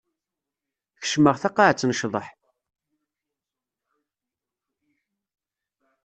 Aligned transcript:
Kecmeɣ 1.01 1.35
taqaɛet 1.41 1.85
n 1.85 1.91
ccḍeḥ. 1.97 2.27